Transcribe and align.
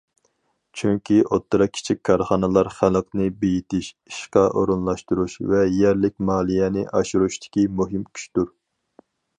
چۈنكى، 0.79 1.17
ئوتتۇرا، 1.27 1.67
كىچىك 1.75 1.99
كارخانىلار 2.09 2.69
خەلقنى 2.77 3.27
بېيىتىش، 3.43 3.91
ئىشقا 4.13 4.47
ئورۇنلاشتۇرۇش 4.61 5.37
ۋە 5.53 5.63
يەرلىك 5.83 6.19
مالىيەنى 6.31 6.89
ئاشۇرۇشتىكى 6.95 7.71
مۇھىم 7.83 8.11
كۈچتۇر. 8.13 8.53